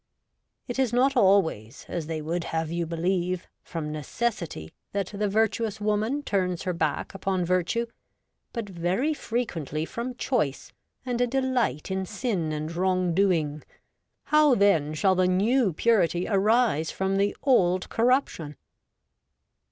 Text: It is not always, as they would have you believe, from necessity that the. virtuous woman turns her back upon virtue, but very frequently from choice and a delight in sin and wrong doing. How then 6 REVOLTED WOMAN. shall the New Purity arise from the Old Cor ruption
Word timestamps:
It 0.67 0.79
is 0.79 0.91
not 0.91 1.15
always, 1.15 1.85
as 1.87 2.07
they 2.07 2.23
would 2.23 2.45
have 2.45 2.71
you 2.71 2.87
believe, 2.87 3.47
from 3.61 3.91
necessity 3.91 4.71
that 4.93 5.11
the. 5.13 5.27
virtuous 5.29 5.79
woman 5.79 6.23
turns 6.23 6.63
her 6.63 6.73
back 6.73 7.13
upon 7.13 7.45
virtue, 7.45 7.85
but 8.51 8.67
very 8.67 9.13
frequently 9.13 9.85
from 9.85 10.15
choice 10.15 10.71
and 11.05 11.21
a 11.21 11.27
delight 11.27 11.91
in 11.91 12.07
sin 12.07 12.51
and 12.51 12.75
wrong 12.75 13.13
doing. 13.13 13.61
How 14.23 14.55
then 14.55 14.55
6 14.55 14.63
REVOLTED 14.63 14.83
WOMAN. 14.87 14.93
shall 14.95 15.13
the 15.15 15.27
New 15.27 15.73
Purity 15.73 16.27
arise 16.27 16.89
from 16.89 17.17
the 17.17 17.37
Old 17.43 17.87
Cor 17.89 18.05
ruption 18.07 18.55